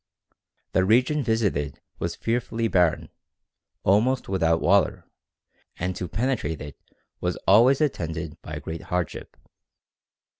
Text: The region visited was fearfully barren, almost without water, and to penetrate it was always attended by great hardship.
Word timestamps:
The 0.71 0.83
region 0.83 1.21
visited 1.21 1.79
was 1.99 2.15
fearfully 2.15 2.67
barren, 2.67 3.11
almost 3.83 4.27
without 4.27 4.59
water, 4.59 5.05
and 5.77 5.95
to 5.95 6.07
penetrate 6.07 6.59
it 6.59 6.75
was 7.19 7.37
always 7.47 7.81
attended 7.81 8.41
by 8.41 8.57
great 8.57 8.81
hardship. 8.89 9.37